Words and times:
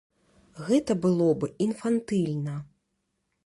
Гэта 0.69 0.95
было 1.03 1.29
б 1.43 1.51
інфантыльна. 1.67 2.59